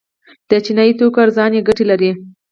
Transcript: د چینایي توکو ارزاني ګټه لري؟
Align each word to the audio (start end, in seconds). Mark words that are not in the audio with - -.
د 0.49 0.51
چینایي 0.65 0.93
توکو 0.99 1.17
ارزاني 1.23 1.59
ګټه 1.67 1.83
لري؟ 1.91 2.11